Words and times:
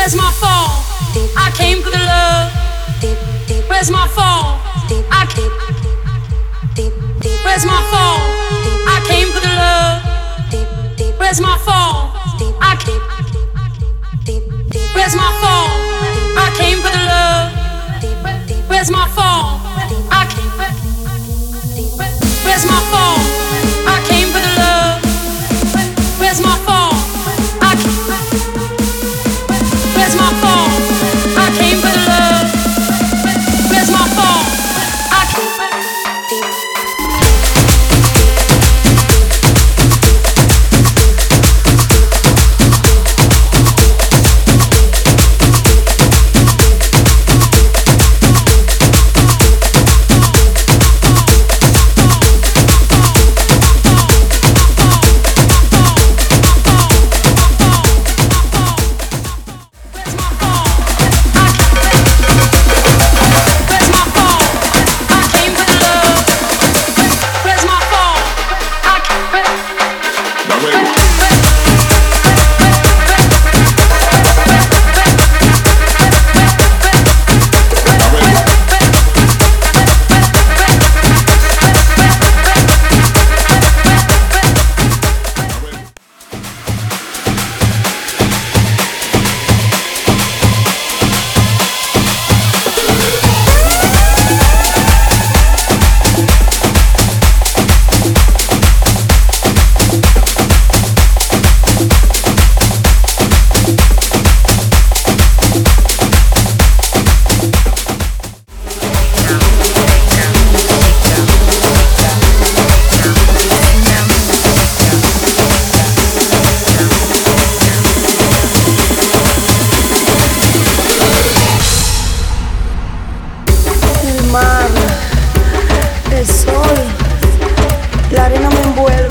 Where's 0.00 0.16
my 0.16 0.32
fall? 0.32 0.80
I 1.36 1.52
came 1.54 1.82
for 1.82 1.90
the 1.90 1.98
love. 1.98 2.50
Where's 3.68 3.90
my 3.90 4.08
fall? 4.08 4.58
I 5.12 5.26
came. 5.28 5.52
Where's 7.44 7.66
my 7.66 7.82
fall? 7.92 8.16
I 8.88 9.04
came 9.06 9.28
for 9.28 9.40
the 9.44 9.52
love. 9.60 10.00
Where's 11.20 11.40
my 11.42 11.58
fall? 11.58 12.16
I 12.62 12.76
came. 12.80 13.02
Where's 14.94 15.14
my 15.14 15.30
fall? 15.42 15.68
I 16.44 16.48
came 16.56 16.78
for 16.80 16.90
the 16.96 17.04
love. 17.12 18.70
Where's 18.70 18.90
my 18.90 19.06
fall? 19.08 19.59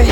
La 0.00 0.06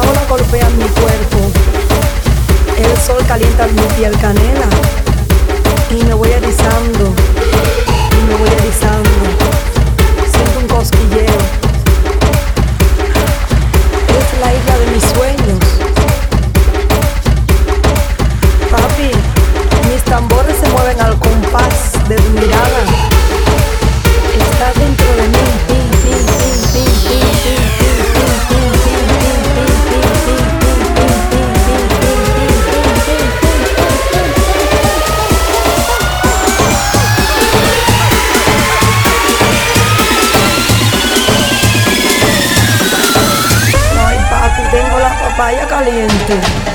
ola 0.00 0.24
golpea 0.28 0.68
mi 0.70 0.84
cuerpo, 0.84 1.38
el 2.78 3.00
sol 3.00 3.26
calienta 3.26 3.66
mi 3.66 3.82
piel 3.96 4.16
canela 4.18 4.83
papaya 45.36 45.66
caliente. 45.66 46.73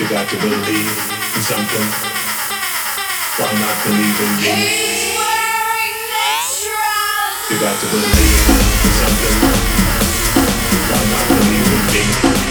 You 0.00 0.08
got 0.08 0.28
to 0.28 0.36
believe 0.38 0.90
in 1.36 1.42
something. 1.42 1.86
Why 3.38 3.52
not 3.54 3.78
believe 3.84 4.20
in 4.20 4.32
me? 4.42 4.50
He's 4.50 5.14
wearing 5.14 5.98
natural. 6.10 7.30
You 7.48 7.60
got 7.60 7.78
to 7.78 7.86
believe 7.86 8.48
in 8.82 8.92
something. 8.98 9.38
Why 10.90 11.02
not 11.12 11.28
believe 11.28 11.72
in 11.72 12.38
me? 12.38 12.43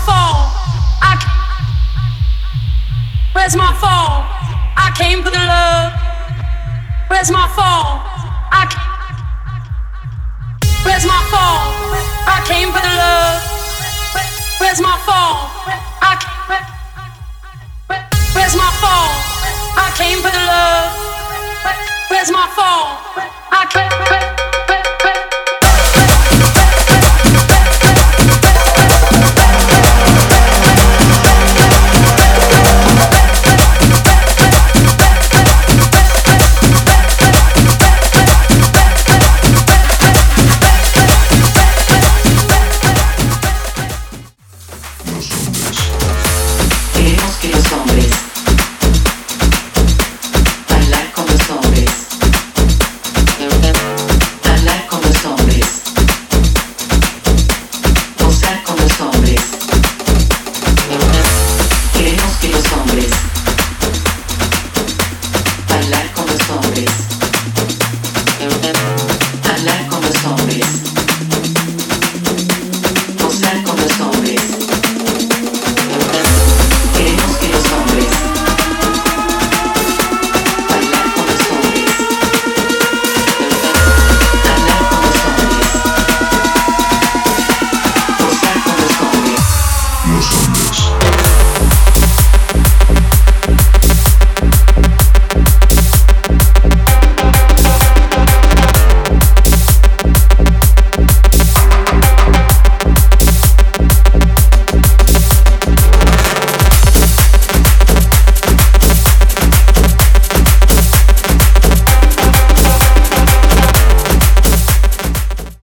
Where's 0.00 0.08
my 0.08 0.16
fall? 0.16 0.48
I. 1.02 1.12
Where's 3.34 3.56
my 3.56 3.72
fall? 3.76 4.24
I 4.76 4.92
came 4.96 5.22
for 5.22 5.30
the 5.30 5.44
love. 5.44 5.92
Where's 7.10 7.30
my 7.30 7.46
fall? 7.52 8.00
I. 8.48 8.64
Where's 10.84 11.04
my 11.04 11.20
fall? 11.28 11.68
I 12.24 12.40
came 12.48 12.72
for 12.72 12.80
the 12.80 12.94
love. 12.96 13.44
Where's 14.60 14.80
my 14.80 14.96
fall? 15.04 15.52
I. 16.00 16.16
Where's 18.32 18.56
my 18.56 18.70
fall? 18.80 19.10
I 19.76 19.92
came 20.00 20.22
for 20.22 20.32
the 20.32 20.44
love. 20.48 20.96
Where's 22.08 22.30
my 22.30 22.48
fall? 22.56 22.96
I. 23.52 24.49